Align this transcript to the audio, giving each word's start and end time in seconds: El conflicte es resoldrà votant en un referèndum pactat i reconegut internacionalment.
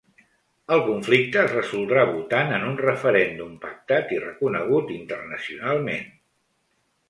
El 0.75 0.79
conflicte 0.87 1.37
es 1.41 1.51
resoldrà 1.55 2.05
votant 2.13 2.55
en 2.57 2.65
un 2.71 2.75
referèndum 2.85 3.53
pactat 3.69 4.17
i 4.17 4.21
reconegut 4.27 4.93
internacionalment. 4.99 6.13